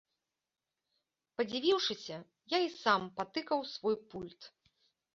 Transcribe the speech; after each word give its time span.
Падзівіўшыся, 1.41 2.17
я 2.57 2.65
і 2.67 2.75
сам 2.83 3.01
патыкаў 3.23 3.57
у 3.69 3.71
свой 3.77 3.95
пульт. 4.13 4.41